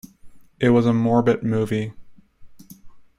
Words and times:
It 0.59 0.71
was 0.71 0.87
a 0.87 0.93
morbid 0.93 1.43
movie. 1.43 1.93